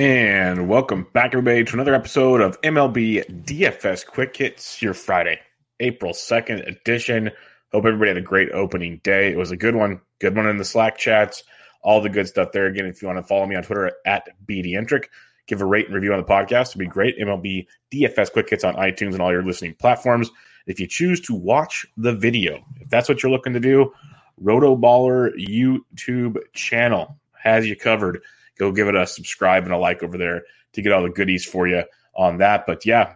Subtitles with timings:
[0.00, 5.38] And welcome back, everybody, to another episode of MLB DFS Quick Hits, your Friday,
[5.78, 7.30] April 2nd edition.
[7.70, 9.30] Hope everybody had a great opening day.
[9.30, 10.00] It was a good one.
[10.18, 11.44] Good one in the Slack chats.
[11.82, 12.64] All the good stuff there.
[12.64, 15.04] Again, if you want to follow me on Twitter at BDentric,
[15.46, 16.68] give a rate and review on the podcast.
[16.68, 17.18] It'd be great.
[17.18, 20.30] MLB DFS Quick Hits on iTunes and all your listening platforms.
[20.66, 23.92] If you choose to watch the video, if that's what you're looking to do,
[24.42, 28.22] Rotoballer YouTube channel has you covered
[28.60, 30.42] go give it a subscribe and a like over there
[30.74, 31.82] to get all the goodies for you
[32.14, 32.66] on that.
[32.66, 33.14] But yeah,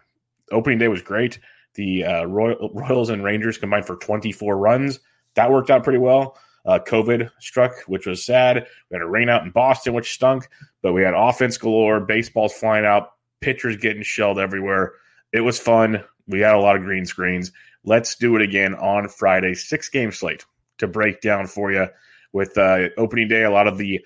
[0.51, 1.39] opening day was great.
[1.75, 4.99] The uh, Royal, Royals and Rangers combined for 24 runs.
[5.35, 6.39] That worked out pretty well.
[6.65, 8.67] Uh, COVID struck, which was sad.
[8.91, 10.49] We had a rain out in Boston, which stunk,
[10.83, 13.11] but we had offense galore, baseballs flying out,
[13.43, 14.93] pitchers getting shelled everywhere.
[15.31, 16.03] It was fun.
[16.27, 17.53] We had a lot of green screens.
[17.85, 20.47] Let's do it again on Friday, six game slate
[20.79, 21.87] to break down for you
[22.33, 23.43] with uh, opening day.
[23.43, 24.01] A lot of the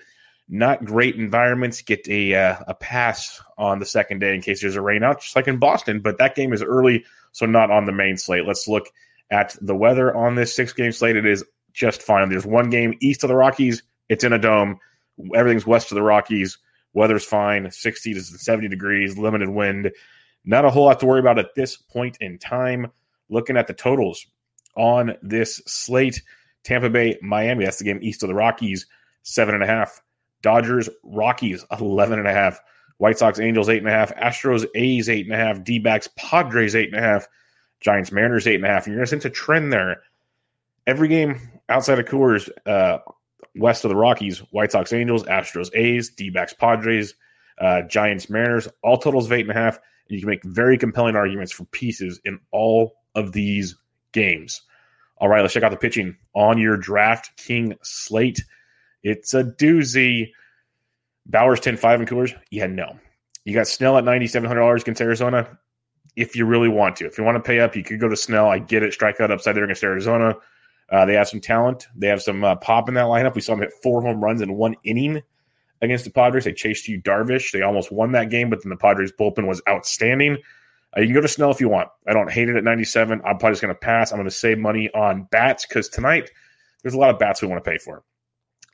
[0.49, 4.75] not great environments get a uh, a pass on the second day in case there's
[4.75, 5.99] a rainout, just like in Boston.
[5.99, 8.45] But that game is early, so not on the main slate.
[8.45, 8.89] Let's look
[9.29, 11.15] at the weather on this six game slate.
[11.15, 12.29] It is just fine.
[12.29, 13.83] There's one game east of the Rockies.
[14.09, 14.79] It's in a dome.
[15.35, 16.57] Everything's west of the Rockies.
[16.93, 17.69] Weather's fine.
[17.69, 19.17] 60 to 70 degrees.
[19.17, 19.91] Limited wind.
[20.45, 22.91] Not a whole lot to worry about at this point in time.
[23.29, 24.25] Looking at the totals
[24.75, 26.23] on this slate,
[26.63, 27.65] Tampa Bay, Miami.
[27.65, 28.87] That's the game east of the Rockies.
[29.21, 30.01] Seven and a half.
[30.41, 32.59] Dodgers, Rockies, 11 and a half.
[32.97, 34.13] White Sox, Angels, eight and a half.
[34.15, 35.63] Astros, A's, eight and a half.
[35.63, 37.27] D backs, Padres, eight and a half.
[37.79, 40.01] Giants, Mariners, eight and you're going to sense a trend there.
[40.85, 42.97] Every game outside of Coors, uh,
[43.55, 47.13] west of the Rockies, White Sox, Angels, Astros, A's, D backs, Padres,
[47.59, 49.75] uh, Giants, Mariners, all totals of eight and a half.
[49.75, 53.77] And you can make very compelling arguments for pieces in all of these
[54.11, 54.61] games.
[55.19, 58.43] All right, let's check out the pitching on your Draft King slate.
[59.03, 60.31] It's a doozy.
[61.25, 62.37] Bauer's 10 5 in Coors?
[62.49, 62.97] Yeah, no.
[63.45, 65.57] You got Snell at $9,700 against Arizona.
[66.15, 68.15] If you really want to, if you want to pay up, you could go to
[68.15, 68.47] Snell.
[68.47, 68.97] I get it.
[68.97, 70.35] Strikeout upside there against Arizona.
[70.91, 71.87] Uh, they have some talent.
[71.95, 73.35] They have some uh, pop in that lineup.
[73.35, 75.21] We saw them hit four home runs in one inning
[75.81, 76.45] against the Padres.
[76.45, 77.51] They chased Yu Darvish.
[77.51, 80.37] They almost won that game, but then the Padres bullpen was outstanding.
[80.95, 81.89] Uh, you can go to Snell if you want.
[82.07, 83.19] I don't hate it at 97.
[83.19, 84.11] I'm probably just going to pass.
[84.11, 86.31] I'm going to save money on bats because tonight
[86.81, 88.03] there's a lot of bats we want to pay for.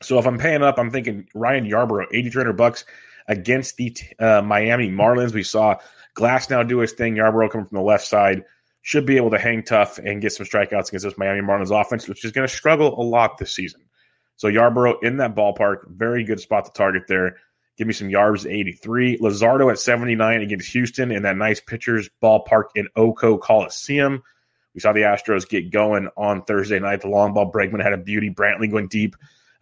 [0.01, 2.85] So if I'm paying up, I'm thinking Ryan Yarbrough, 8,300 bucks
[3.27, 5.33] against the uh, Miami Marlins.
[5.33, 5.77] We saw
[6.15, 7.15] Glasnow do his thing.
[7.15, 8.43] Yarbrough coming from the left side
[8.81, 12.07] should be able to hang tough and get some strikeouts against this Miami Marlins offense,
[12.07, 13.81] which is going to struggle a lot this season.
[14.35, 17.37] So Yarbrough in that ballpark, very good spot to target there.
[17.77, 19.17] Give me some yards 83.
[19.17, 24.23] Luzardo at 79 against Houston in that nice pitcher's ballpark in O.co Coliseum.
[24.73, 27.01] We saw the Astros get going on Thursday night.
[27.01, 28.29] The long ball Bregman had a beauty.
[28.29, 29.15] Brantley going deep.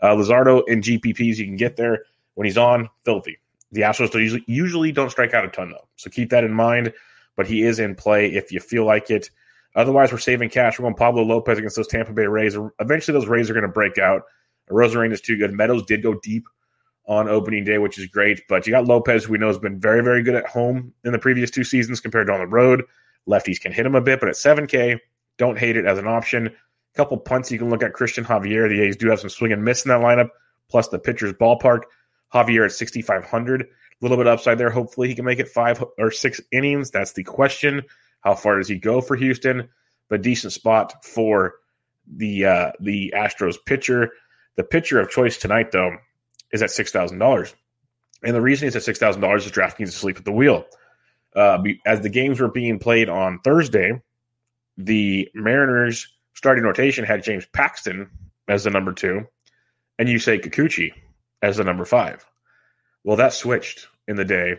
[0.03, 2.03] Uh, Luzardo in GPPs, you can get there
[2.35, 3.39] when he's on, filthy.
[3.71, 5.87] The Astros usually, usually don't strike out a ton, though.
[5.95, 6.93] So keep that in mind.
[7.35, 9.31] But he is in play if you feel like it.
[9.75, 10.77] Otherwise, we're saving cash.
[10.77, 12.55] We're going Pablo Lopez against those Tampa Bay Rays.
[12.79, 14.21] Eventually, those Rays are going to break out.
[14.69, 15.51] Arozarena is too good.
[15.51, 16.43] Meadows did go deep
[17.07, 18.41] on opening day, which is great.
[18.47, 21.11] But you got Lopez, who we know has been very, very good at home in
[21.11, 22.83] the previous two seasons compared to on the road.
[23.27, 24.99] Lefties can hit him a bit, but at 7K,
[25.37, 26.53] don't hate it as an option
[26.95, 28.69] couple punts you can look at Cristian Javier.
[28.69, 30.29] The A's do have some swing and miss in that lineup,
[30.69, 31.83] plus the pitcher's ballpark.
[32.33, 33.61] Javier at 6,500.
[33.61, 33.65] A
[34.01, 34.69] little bit upside there.
[34.69, 36.91] Hopefully he can make it five or six innings.
[36.91, 37.83] That's the question.
[38.21, 39.69] How far does he go for Houston?
[40.09, 41.55] But decent spot for
[42.07, 44.11] the uh, the Astros pitcher.
[44.55, 45.95] The pitcher of choice tonight, though,
[46.51, 47.55] is at six thousand dollars,
[48.23, 50.65] and the reason he's at six thousand dollars is DraftKings asleep at the wheel.
[51.35, 54.01] Uh, as the games were being played on Thursday,
[54.77, 58.09] the Mariners starting rotation had James Paxton
[58.47, 59.25] as the number two,
[59.99, 60.91] and Yusei Kikuchi
[61.41, 62.25] as the number five.
[63.03, 64.55] Well, that switched in the day.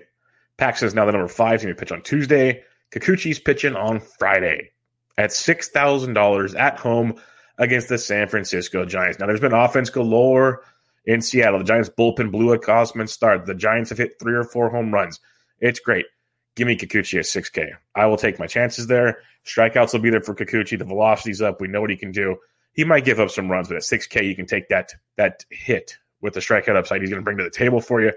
[0.56, 1.60] Paxton is now the number five.
[1.60, 2.62] He's going to pitch on Tuesday.
[2.92, 4.70] Kikuchi's pitching on Friday
[5.18, 7.14] at six thousand dollars at home
[7.58, 9.18] against the San Francisco Giants.
[9.18, 10.62] Now, there's been offense galore
[11.06, 11.58] in Seattle.
[11.58, 13.46] The Giants bullpen blew a Gausman start.
[13.46, 15.20] The Giants have hit three or four home runs.
[15.60, 16.06] It's great.
[16.56, 17.72] Give me Kikuchi at 6K.
[17.94, 19.18] I will take my chances there.
[19.44, 20.78] Strikeouts will be there for Kikuchi.
[20.78, 21.60] The velocity's up.
[21.60, 22.36] We know what he can do.
[22.72, 25.96] He might give up some runs, but at 6K, you can take that that hit
[26.20, 28.12] with the strikeout upside he's going to bring to the table for you.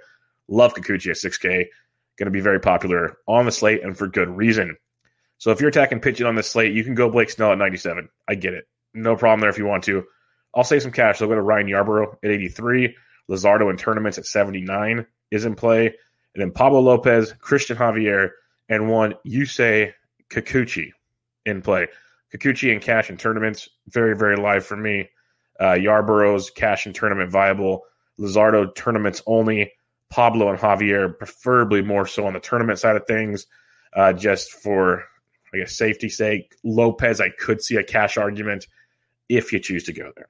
[0.47, 1.65] Love Kikuchi at 6K.
[2.17, 4.77] Going to be very popular on the slate and for good reason.
[5.37, 8.09] So if you're attacking pitching on this slate, you can go Blake Snell at 97.
[8.27, 8.67] I get it.
[8.93, 10.03] No problem there if you want to.
[10.55, 11.21] I'll save some cash.
[11.21, 12.95] I'll go to Ryan Yarbrough at 83.
[13.29, 15.93] Luzardo in tournaments at 79 is in play.
[16.37, 18.29] And then Pablo Lopez, Cristian Javier,
[18.69, 19.93] and one Yusei
[20.29, 20.91] Kikuchi
[21.47, 21.87] in play.
[22.31, 25.09] Kikuchi and cash in tournaments, very, very live for me.
[25.59, 27.81] Uh, Yarbrough's cash and tournament viable.
[28.19, 29.71] Luzardo tournaments only.
[30.11, 33.47] Pablo and Javier, preferably more so on the tournament side of things,
[33.93, 35.05] uh, just for
[35.51, 36.53] I guess safety sake.
[36.63, 38.67] Lopez, I could see a cash argument
[39.27, 40.29] if you choose to go there.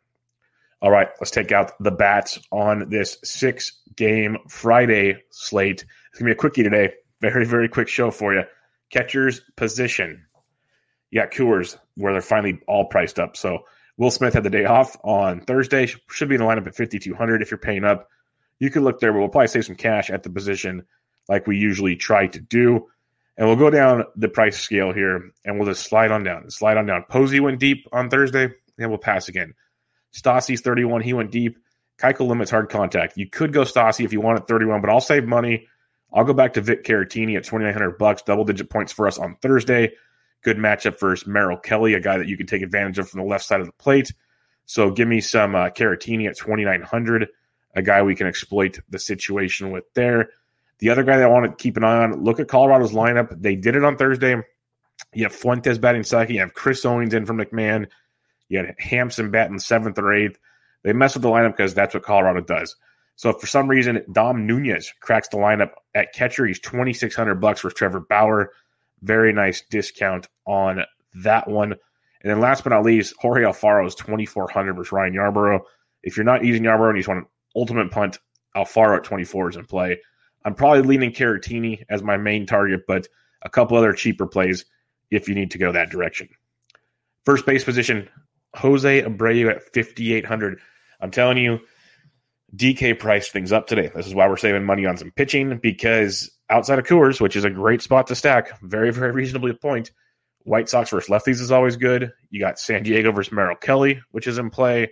[0.81, 5.83] All right, let's take out the bats on this six game Friday slate.
[6.09, 6.93] It's gonna be a quickie today.
[7.19, 8.43] Very, very quick show for you.
[8.91, 10.25] Catcher's position.
[11.09, 13.35] You got Coors, where they're finally all priced up.
[13.35, 13.63] So
[13.97, 15.87] Will Smith had the day off on Thursday.
[16.09, 18.07] Should be in the lineup at 5,200 if you're paying up.
[18.59, 20.85] You could look there, but we'll probably save some cash at the position
[21.27, 22.87] like we usually try to do.
[23.37, 26.49] And we'll go down the price scale here and we'll just slide on down.
[26.49, 27.05] Slide on down.
[27.09, 29.53] Posey went deep on Thursday, and we'll pass again.
[30.17, 31.01] Stassi's 31.
[31.01, 31.57] He went deep.
[31.97, 33.17] Keuchel limits hard contact.
[33.17, 35.67] You could go Stassi if you want at 31, but I'll save money.
[36.13, 39.35] I'll go back to Vic Caratini at 2,900 bucks, double digit points for us on
[39.41, 39.91] Thursday.
[40.43, 43.25] Good matchup versus Merrill Kelly, a guy that you can take advantage of from the
[43.27, 44.13] left side of the plate.
[44.65, 47.27] So give me some uh, Caratini at 2,900,
[47.75, 50.29] a guy we can exploit the situation with there.
[50.79, 53.41] The other guy that I want to keep an eye on, look at Colorado's lineup.
[53.41, 54.35] They did it on Thursday.
[55.13, 56.35] You have Fuentes batting second.
[56.35, 57.87] You have Chris Owings in from McMahon.
[58.49, 60.39] You had Hampson batting seventh or eighth.
[60.83, 62.75] They mess with the lineup because that's what Colorado does.
[63.15, 67.35] So for some reason Dom Nunez cracks the lineup at catcher, he's twenty six hundred
[67.35, 68.51] bucks for Trevor Bauer.
[69.01, 70.83] Very nice discount on
[71.23, 71.71] that one.
[71.71, 75.61] And then last but not least, Jorge Alfaro is twenty four hundred versus Ryan Yarbrough.
[76.03, 78.19] If you're not using Yarbrough and you just want an ultimate punt,
[78.55, 79.99] Alfaro at twenty four is in play.
[80.45, 83.07] I'm probably leaning Caratini as my main target, but
[83.41, 84.65] a couple other cheaper plays
[85.11, 86.29] if you need to go that direction.
[87.25, 88.09] First base position,
[88.57, 90.59] Jose Abreu at 5,800.
[90.99, 91.59] I'm telling you,
[92.55, 93.91] DK priced things up today.
[93.93, 97.43] This is why we're saving money on some pitching because outside of Coors, which is
[97.43, 99.91] a great spot to stack, very, very reasonably a point.
[100.43, 102.11] White Sox versus lefties is always good.
[102.29, 104.89] You got San Diego versus Merrill Kelly, which is in play.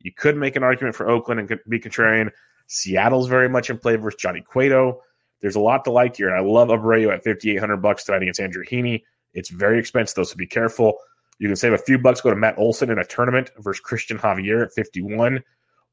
[0.00, 2.30] You could make an argument for Oakland and be contrarian.
[2.66, 5.00] Seattle's very much in play versus Johnny Cueto.
[5.40, 8.40] There's a lot to like here, and I love Abreu at 5,800 bucks tonight against
[8.40, 9.02] Andrew Heaney.
[9.34, 10.98] It's very expensive, though, so be careful.
[11.38, 14.18] You can save a few bucks, go to Matt Olson in a tournament versus Cristian
[14.18, 15.42] Javier at 51,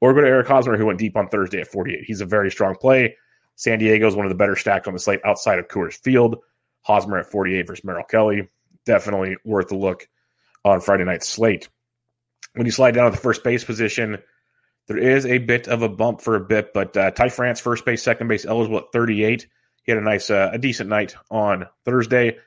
[0.01, 2.03] or go to Eric Hosmer, who went deep on Thursday at 48.
[2.05, 3.15] He's a very strong play.
[3.55, 6.37] San Diego is one of the better stacks on the slate outside of Coors Field.
[6.81, 8.49] Hosmer at 48 versus Merrill Kelly.
[8.85, 10.07] Definitely worth a look
[10.63, 11.69] on Friday night slate.
[12.53, 14.17] When you slide down to the first base position,
[14.87, 17.85] there is a bit of a bump for a bit, but uh, Ty France, first
[17.85, 19.47] base, second base, eligible at 38.
[19.83, 22.37] He had a nice, uh, a decent night on Thursday.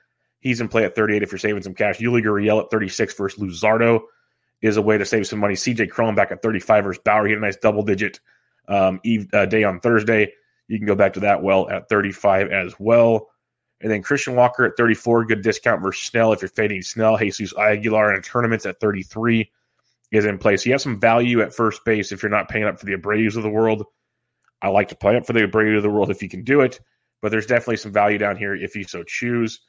[0.41, 1.99] He's in play at 38 if you're saving some cash.
[1.99, 4.03] Yuli Gurriel at 36 versus Luzardo
[4.63, 5.55] is a way to save some money.
[5.55, 7.27] CJ Cron back at 35 versus Bauer.
[7.27, 8.21] He had a nice double digit
[8.69, 10.33] um, eve, uh, day on Thursday.
[10.69, 13.29] You can go back to that well at 35 as well.
[13.81, 17.17] And then Christian Walker at 34, good discount versus Snell if you're fading Snell.
[17.17, 19.51] Jesus Aguilar in tournaments at 33
[20.11, 20.65] is in place.
[20.65, 22.97] So you have some value at first base if you're not paying up for the
[22.97, 23.85] Abreu's of the world.
[24.61, 26.63] I like to play up for the Abreu of the world if you can do
[26.63, 26.81] it,
[27.23, 29.61] but there's definitely some value down here if you so choose.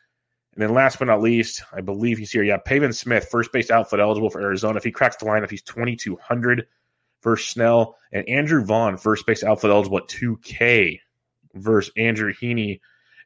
[0.59, 2.43] And then last but not least, I believe he's here.
[2.43, 4.75] Yeah, Pavin Smith, first base outfit eligible for Arizona.
[4.75, 6.67] If he cracks the lineup, he's 2,200
[7.23, 7.95] versus Snell.
[8.11, 10.99] And Andrew Vaughn, first base outfit eligible at 2K
[11.53, 12.81] versus Andrew Heaney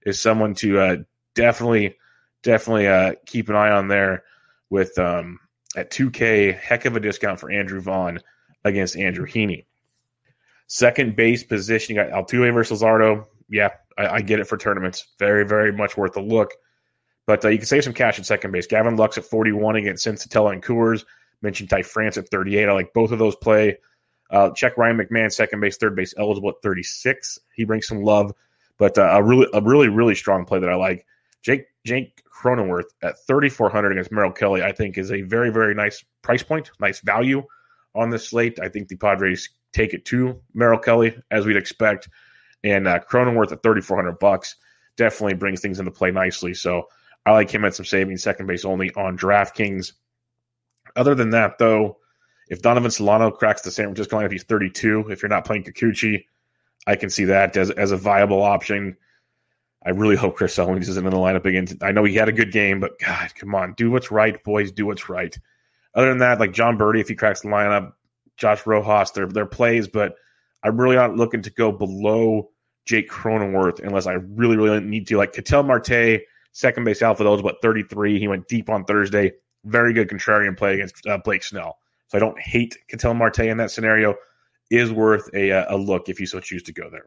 [0.06, 0.98] is someone to uh,
[1.34, 1.96] definitely,
[2.44, 4.26] definitely uh, keep an eye on there
[4.70, 5.40] with um,
[5.76, 8.20] at 2K, heck of a discount for Andrew Vaughn
[8.64, 9.66] against Andrew Heaney.
[10.68, 13.26] Second base position, you got Altuve versus Luzardo.
[13.50, 15.14] Yeah, I, I, get it for tournaments.
[15.18, 16.52] Very, very much worth a look.
[17.26, 18.68] But uh, you can save some cash at second base.
[18.68, 21.06] Gavin Lux at 41 against Senzatela and Coors.
[21.42, 22.68] Mentioned Ty France at 38.
[22.68, 23.78] I like both of those play.
[24.30, 27.40] Uh, check Ryan McMahon, second base, third base, eligible at 36.
[27.56, 28.34] He brings some love,
[28.78, 31.06] but uh, a really, a really, really strong play that I like.
[31.44, 36.04] Jake Jake Cronenworth at 3,400 against Merrill Kelly, I think, is a very, very nice
[36.22, 37.44] price point, nice value
[37.94, 38.60] on this slate.
[38.60, 42.10] I think the Padres take it to Merrill Kelly as we'd expect,
[42.64, 44.56] and uh, Cronenworth at 3,400 bucks
[44.96, 46.54] definitely brings things into play nicely.
[46.54, 46.88] So
[47.26, 49.94] I like him at some savings, second base only on DraftKings.
[50.96, 51.98] Other than that, though,
[52.50, 55.64] if Donovan Solano cracks the San Francisco line, if he's 32, if you're not playing
[55.64, 56.26] Kikuchi,
[56.86, 58.98] I can see that as, as a viable option.
[59.86, 61.68] I really hope Chris Owings isn't in the lineup again.
[61.82, 64.72] I know he had a good game, but God, come on, do what's right, boys.
[64.72, 65.38] Do what's right.
[65.96, 67.94] Other than that, like Jon Berti, if he cracks the lineup,
[68.38, 70.16] Josh Rojas, their their plays, but
[70.64, 72.50] I'm really not looking to go below
[72.86, 75.18] Jake Cronenworth unless I really, really need to.
[75.18, 76.22] Like Ketel Marte,
[76.54, 78.20] second base alpha eligible at 33.
[78.20, 79.34] He went deep on Thursday.
[79.66, 81.78] Very good contrarian play against uh, Blake Snell.
[82.08, 84.16] So I don't hate Ketel Marte in that scenario.
[84.70, 87.06] Is worth a, uh, a look if you so choose to go there.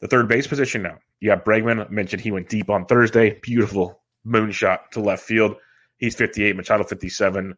[0.00, 0.98] The third base position now.
[1.20, 1.88] You got Bregman.
[1.90, 3.38] mentioned he went deep on Thursday.
[3.42, 5.56] Beautiful moonshot to left field.
[5.96, 7.54] He's 58, Machado 57.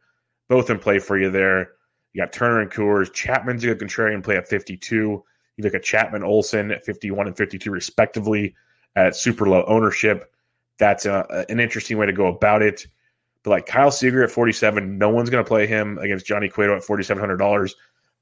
[0.48, 1.72] Both in play for you there.
[2.12, 3.12] You got Turner and Coors.
[3.12, 4.96] Chapman's a good contrarian play at 52.
[4.96, 5.22] You
[5.56, 8.54] You look at Chapman Olson at 51 and 52, respectively,
[8.96, 10.32] at super low ownership.
[10.80, 12.86] That's a, an interesting way to go about it.
[13.42, 16.74] But like Kyle Seager at 47, no one's going to play him against Johnny Cueto
[16.74, 17.72] at $4,700.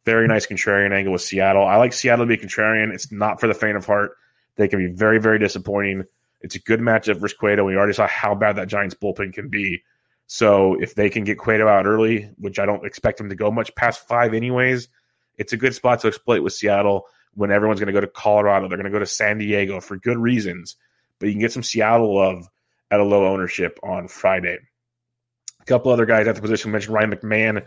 [0.05, 1.65] Very nice contrarian angle with Seattle.
[1.65, 2.93] I like Seattle to be contrarian.
[2.93, 4.17] It's not for the faint of heart.
[4.57, 6.05] They can be very, very disappointing.
[6.41, 7.65] It's a good matchup versus Cueto.
[7.65, 9.83] We already saw how bad that Giants bullpen can be.
[10.27, 13.53] So if they can get Cueto out early, which I don't expect him to go
[13.53, 14.88] much past five anyways,
[15.37, 18.69] it's a good spot to exploit with Seattle when everyone's going to go to Colorado.
[18.69, 20.77] They're going to go to San Diego for good reasons.
[21.19, 22.49] But you can get some Seattle love
[22.91, 24.59] at a low ownership on Friday.
[25.61, 27.67] A couple other guys at the position mentioned Ryan McMahon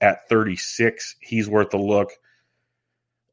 [0.00, 1.16] at 36.
[1.20, 2.10] He's worth a look.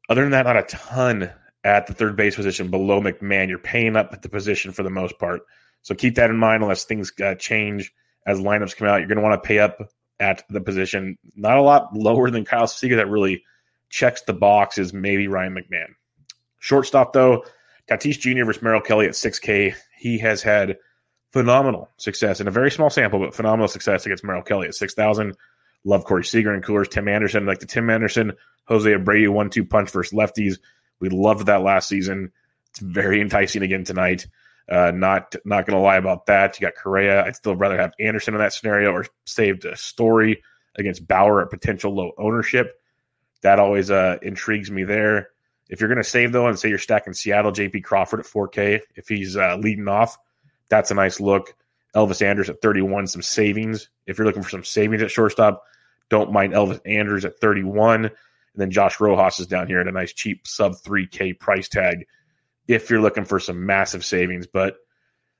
[0.08, 1.30] Other than that, not a ton
[1.62, 3.48] at the third base position below McMahon.
[3.48, 5.42] You're paying up at the position for the most part.
[5.82, 7.92] So keep that in mind unless things uh, change
[8.26, 8.98] as lineups come out.
[8.98, 9.80] You're going to want to pay up
[10.18, 11.18] at the position.
[11.34, 13.44] Not a lot lower than Kyle Seager that really
[13.88, 15.94] checks the box is maybe Ryan McMahon.
[16.58, 17.44] Shortstop, though,
[17.90, 18.44] Tatis Jr.
[18.44, 19.74] versus Merrill Kelly at 6K.
[19.98, 20.78] He has had
[21.32, 25.36] phenomenal success in a very small sample, but phenomenal success against Merrill Kelly at 6,000.
[25.84, 26.90] Love Corey Seager and Coors.
[26.90, 28.32] Tim Anderson, like the Tim Anderson,
[28.66, 30.58] Jose Abreu one two punch versus lefties.
[31.00, 32.32] We loved that last season.
[32.70, 34.26] It's very enticing again tonight.
[34.70, 36.60] Uh, not not going to lie about that.
[36.60, 37.24] You got Correa.
[37.24, 40.42] I'd still rather have Anderson in that scenario or saved a story
[40.76, 42.78] against Bauer at potential low ownership.
[43.42, 45.30] That always uh, intrigues me there.
[45.70, 47.80] If you're going to save though, and say you're stacking Seattle, J.P.
[47.80, 50.18] Crawford at 4K, if he's uh, leading off,
[50.68, 51.54] that's a nice look.
[51.94, 53.88] Elvis Andrus at 31, some savings.
[54.06, 55.64] If you're looking for some savings at shortstop,
[56.08, 58.06] don't mind Elvis Andrus at 31.
[58.06, 58.12] And
[58.56, 62.06] then Josh Rojas is down here at a nice cheap sub 3K price tag
[62.66, 64.46] if you're looking for some massive savings.
[64.46, 64.76] But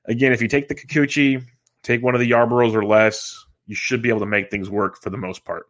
[0.05, 1.45] again, if you take the Kikuchi,
[1.83, 5.01] take one of the Yarbroughs or less, you should be able to make things work
[5.01, 5.67] for the most part.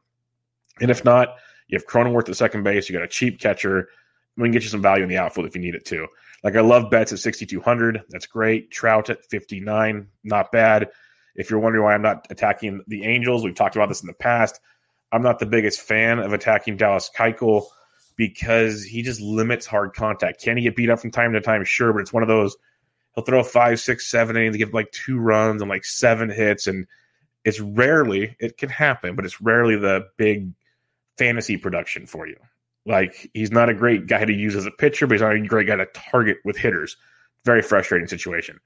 [0.79, 1.35] And if not,
[1.67, 2.89] you have Cronenworth at second base.
[2.89, 3.89] You got a cheap catcher.
[4.37, 6.07] We can get you some value in the outfield if you need it too.
[6.43, 8.03] Like I love Betts at 6,200.
[8.09, 8.71] That's great.
[8.71, 10.07] Trout at 59.
[10.23, 10.89] Not bad.
[11.35, 14.13] If you're wondering why I'm not attacking the Angels, we've talked about this in the
[14.13, 14.59] past.
[15.11, 17.65] I'm not the biggest fan of attacking Dallas Keuchel
[18.15, 20.41] because he just limits hard contact.
[20.41, 21.63] Can he get beat up from time to time?
[21.63, 22.55] Sure, but it's one of those.
[23.15, 26.87] He'll throw five, six, seven innings, give like two runs and like seven hits, and
[27.43, 30.51] it's rarely it can happen, but it's rarely the big
[31.17, 32.37] fantasy production for you.
[32.85, 35.39] Like he's not a great guy to use as a pitcher, but he's not a
[35.41, 36.97] great guy to target with hitters.
[37.45, 38.59] Very frustrating situation.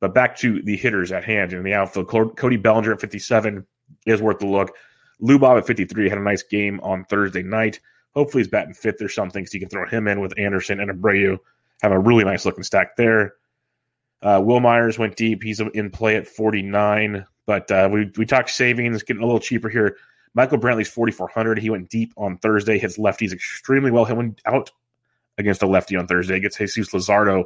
[0.00, 2.08] But back to the hitters at hand in the outfield.
[2.08, 3.66] Cody Bellinger at 57
[4.06, 4.74] is worth the look.
[5.20, 7.80] Lou Bob at 53 had a nice game on Thursday night.
[8.14, 10.90] Hopefully he's batting fifth or something so you can throw him in with Anderson and
[10.90, 11.38] Abreu.
[11.82, 13.34] Have a really nice looking stack there.
[14.22, 15.42] Uh, Wil Myers went deep.
[15.42, 17.26] He's in play at 49.
[17.46, 19.96] But uh, we, we talked savings, getting a little cheaper here.
[20.36, 21.58] Michael Brantley's 4,400.
[21.58, 24.04] He went deep on Thursday, hits lefties extremely well.
[24.04, 24.70] He went out
[25.38, 26.38] against a lefty on Thursday.
[26.38, 27.44] Gets Jesus Luzardo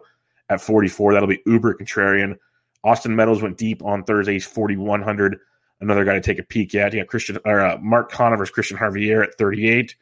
[0.48, 1.14] at 44.
[1.14, 2.36] That'll be uber contrarian.
[2.82, 4.32] Austin Meadows went deep on Thursday.
[4.34, 5.38] He's 4,100.
[5.80, 6.92] Another guy to take a peek at.
[6.92, 9.94] You got Christian or uh, Mark Canha versus Cristian Javier at 38.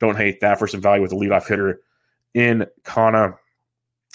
[0.00, 1.82] Don't hate that for some value with the leadoff hitter
[2.32, 3.36] in Canha.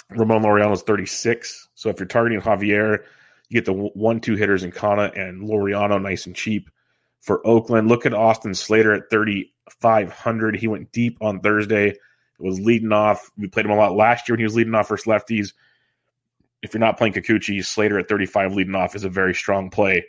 [0.09, 1.69] Ramon Laureano's 36.
[1.75, 3.03] So if you're targeting Javier,
[3.49, 6.71] you get the one-two hitters in Canha and Laureano nice and cheap
[7.27, 7.89] for Oakland.
[7.89, 10.55] Look at Austin Slater at 3,500.
[10.55, 11.89] He went deep on Thursday.
[11.89, 11.99] It
[12.39, 13.29] was leading off.
[13.37, 15.53] We played him a lot last year when he was leading off versus lefties.
[16.63, 20.05] If you're not playing Kikuchi, Slater at 35 leading off is a very strong play,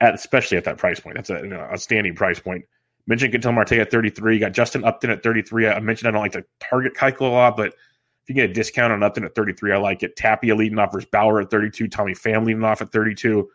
[0.00, 1.16] at especially at that price point.
[1.16, 2.64] That's a you outstanding price point.
[3.06, 4.34] Mentioned Ketel Marte at 33.
[4.34, 5.68] You got Justin Upton at 33.
[5.68, 8.52] I mentioned I don't like to target Keuchel a lot, but if you get a
[8.52, 10.16] discount on Upton at 33, I like it.
[10.16, 11.86] Tapia leading off versus Bauer at 32.
[11.86, 13.48] Tommy Pham leading off at 32.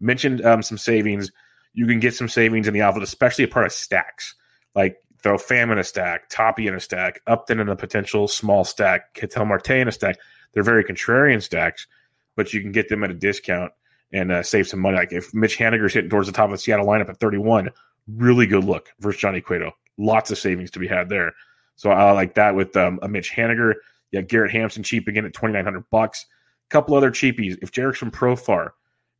[0.00, 1.30] Mentioned um, some savings
[1.76, 4.34] you can get some savings in the outfield, especially a part of stacks.
[4.74, 8.64] Like throw Pham in a stack, Tapia in a stack, Upton in a potential small
[8.64, 10.16] stack, Ketel Marte in a stack.
[10.52, 11.86] They're very contrarian stacks,
[12.34, 13.72] but you can get them at a discount
[14.10, 14.96] and uh, save some money.
[14.96, 17.68] Like if Mitch Haniger's hitting towards the top of the Seattle lineup at 31,
[18.08, 19.72] really good look versus Johnny Cueto.
[19.98, 21.32] Lots of savings to be had there.
[21.74, 23.74] So I like that with um, a Mitch Haniger.
[24.12, 26.24] Yeah, Garrett Hampson cheap again at 2900 bucks.
[26.70, 27.58] Couple other cheapies.
[27.60, 28.70] If Jurickson Profar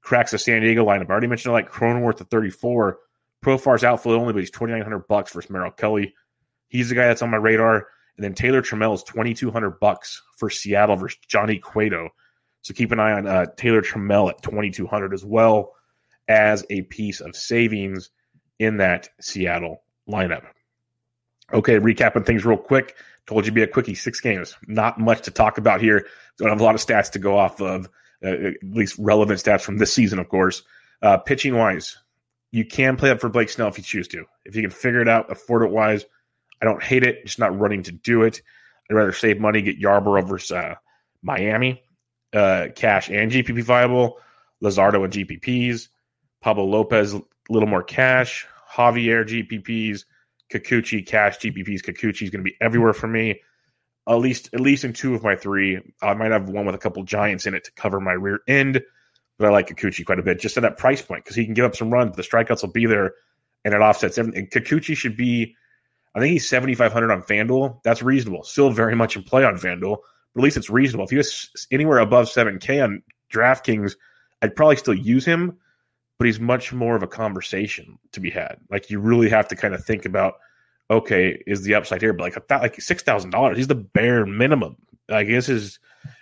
[0.06, 1.10] cracks the San Diego lineup.
[1.10, 2.98] I already mentioned like Cronenworth at 34.
[3.44, 6.14] Profar's outfield only, but he's 2900 bucks versus Merrill Kelly.
[6.68, 7.88] He's the guy that's on my radar.
[8.16, 12.08] And then Taylor Trammell is 2200 bucks for Seattle versus Johnny Cueto.
[12.62, 15.74] So keep an eye on uh, Taylor Trammell at 2200 as well
[16.28, 18.10] as a piece of savings
[18.60, 20.44] in that Seattle lineup.
[21.52, 22.96] Okay, recapping things real quick.
[23.26, 24.56] Told you be a quickie, six games.
[24.68, 26.06] Not much to talk about here.
[26.38, 27.88] Don't have a lot of stats to go off of
[28.24, 30.62] uh, at least relevant stats from this season, of course.
[31.02, 31.96] Uh, pitching wise,
[32.52, 34.24] you can play up for Blake Snell if you choose to.
[34.44, 36.04] If you can figure it out, afford it wise,
[36.60, 37.24] I don't hate it.
[37.24, 38.40] Just not running to do it.
[38.90, 40.74] I'd rather save money, get Yarbrough versus uh,
[41.22, 41.82] Miami,
[42.32, 44.18] uh, cash and GPP viable.
[44.62, 45.88] Luzardo and GPPs.
[46.40, 48.46] Pablo Lopez, a little more cash.
[48.72, 50.04] Javier GPPs.
[50.52, 51.82] Kikuchi cash GPPs.
[51.82, 53.40] Kikuchi is going to be everywhere for me.
[54.08, 55.80] At least, at least in two of my three.
[56.00, 58.82] I might have one with a couple giants in it to cover my rear end,
[59.38, 61.54] but I like Kikuchi quite a bit just at that price point because he can
[61.54, 62.14] give up some runs.
[62.14, 63.14] The strikeouts will be there,
[63.64, 64.46] and it offsets everything.
[64.46, 65.56] Kikuchi should be
[66.16, 67.82] I think he's 7,500 on FanDuel.
[67.82, 68.42] That's reasonable.
[68.42, 69.98] Still very much in play on FanDuel,
[70.34, 71.04] but at least it's reasonable.
[71.04, 73.96] If he was anywhere above 7K on DraftKings,
[74.40, 75.58] I'd probably still use him,
[76.18, 78.56] but he's much more of a conversation to be had.
[78.70, 80.36] Like you really have to kind of think about,
[80.90, 82.12] okay, is the upside here?
[82.12, 84.76] But like, like $6,000, he's the bare minimum.
[85.08, 85.78] Like this is,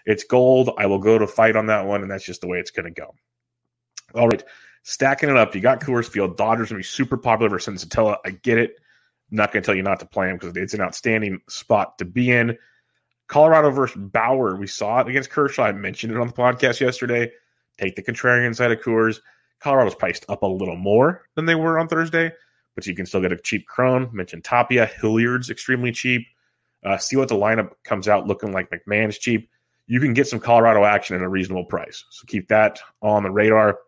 [0.06, 0.70] it's gold.
[0.78, 2.92] I will go to fight on that one, and that's just the way it's going
[2.92, 3.14] to go.
[4.14, 4.42] All right,
[4.82, 5.54] stacking it up.
[5.54, 6.36] You got Coors Field.
[6.36, 8.18] Dodgers going to be super popular versus Senzatela.
[8.24, 8.76] I get it.
[9.30, 11.98] I'm not going to tell you not to play him because it's an outstanding spot
[11.98, 12.56] to be in.
[13.26, 14.56] Colorado versus Bauer.
[14.56, 15.64] We saw it against Kershaw.
[15.64, 17.32] I mentioned it on the podcast yesterday.
[17.78, 19.20] Take the contrarian side of Coors.
[19.60, 22.32] Colorado's priced up a little more than they were on Thursday,
[22.74, 24.08] but you can still get a cheap Cron.
[24.12, 24.86] Mentioned Tapia.
[24.86, 26.26] Hilliard's extremely cheap.
[26.84, 28.70] Uh, see what the lineup comes out looking like.
[28.70, 29.48] McMahon's cheap.
[29.86, 32.04] You can get some Colorado action at a reasonable price.
[32.10, 33.78] So keep that on the radar.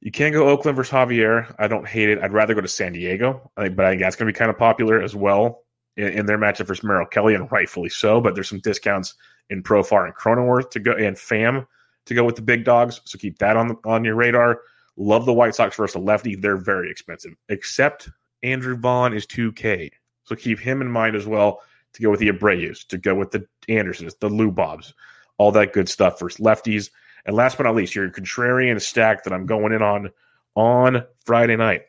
[0.00, 1.54] You can't go Oakland versus Javier.
[1.58, 2.18] I don't hate it.
[2.20, 4.38] I'd rather go to San Diego, I think, but I think that's going to be
[4.38, 5.64] kind of popular as well
[5.96, 8.20] in, in, their matchup versus Merrill Kelly, and rightfully so.
[8.20, 9.14] But there's some discounts
[9.50, 11.66] in Profar and Cronenworth to go and Pham
[12.06, 13.02] to go with the big dogs.
[13.04, 14.60] So keep that on the, on your radar.
[14.96, 16.36] Love the White Sox versus a lefty.
[16.36, 18.08] They're very expensive, except
[18.42, 19.90] Andrew Vaughn is 2K.
[20.24, 21.60] So keep him in mind as well
[21.94, 24.94] to go with the Abreu's, to go with the Andersons, the Lou Bobs,
[25.38, 26.90] all that good stuff for lefties.
[27.24, 30.10] And last but not least, your contrarian stack that I'm going in on
[30.54, 31.82] on Friday night.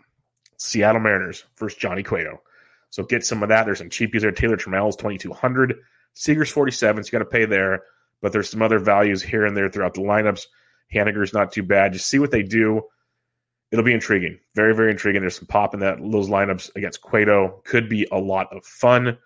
[0.58, 2.42] Seattle Mariners versus Johnny Cueto.
[2.90, 3.66] So get some of that.
[3.66, 4.32] There's some cheapies there.
[4.32, 5.76] Taylor Trammell's 2200
[6.14, 7.84] Seager's 47, so you got to pay there.
[8.22, 10.46] But there's some other values here and there throughout the lineups.
[10.94, 11.94] Haniger's not too bad.
[11.94, 12.82] Just see what they do.
[13.72, 14.40] It'll be intriguing.
[14.56, 15.22] Very, very intriguing.
[15.22, 17.62] There's some pop in that those lineups against Cueto.
[17.64, 19.18] Could be a lot of fun.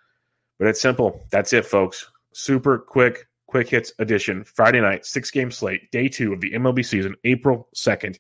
[0.60, 1.26] But it's simple.
[1.32, 2.10] That's it, folks.
[2.34, 6.86] Super quick, Quick Hits Edition, Friday night, six game slate, day two of the MLB
[6.86, 8.16] season, April 2nd.
[8.16, 8.20] If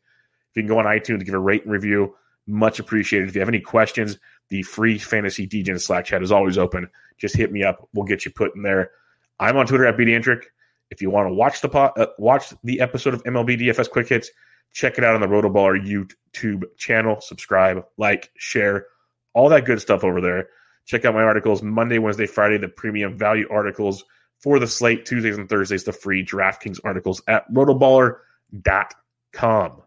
[0.56, 2.16] you can go on iTunes give a rate and review,
[2.48, 3.30] much appreciated.
[3.30, 4.18] If you have any questions,
[4.50, 6.90] the free fantasy DJ Slack chat is always open.
[7.18, 7.88] Just hit me up.
[7.94, 8.92] We'll get you put in there.
[9.40, 10.44] I'm on Twitter at BDentric.
[10.92, 14.30] If you want to watch the uh, watch the episode of MLB DFS Quick Hits,
[14.72, 17.20] check it out on the Rotoballer YouTube channel.
[17.22, 18.88] Subscribe, like, share,
[19.34, 20.50] all that good stuff over there.
[20.86, 24.04] Check out my articles Monday, Wednesday, Friday, the premium value articles
[24.40, 29.82] for the slate Tuesdays and Thursdays, the free DraftKings articles at rotoballer.com.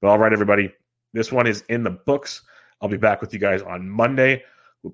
[0.00, 0.74] But all right, everybody,
[1.14, 2.42] this one is in the books.
[2.80, 4.42] I'll be back with you guys on Monday.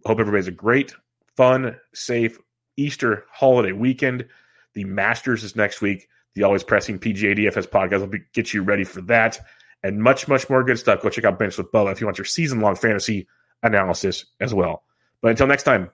[0.04, 0.94] Hope everybody's a great,
[1.36, 2.38] fun, safe
[2.76, 4.26] Easter holiday weekend.
[4.74, 6.08] The Masters is next week.
[6.34, 9.38] The always pressing PGA DFS podcast will be, get you ready for that
[9.82, 11.02] and much, much more good stuff.
[11.02, 13.26] Go check out Bench with Bubba if you want your season long fantasy
[13.62, 14.84] analysis as well.
[15.22, 15.90] But until next time,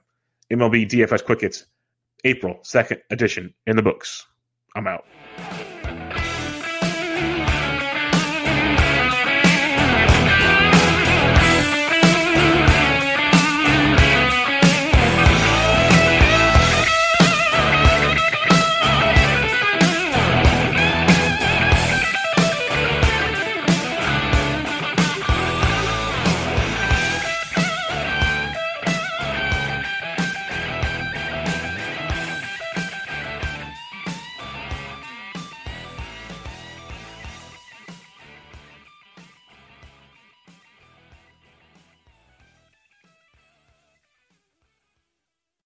[0.50, 1.66] MLB DFS Quick Hits
[2.24, 4.26] April 2nd edition in the books.
[4.74, 5.04] I'm out.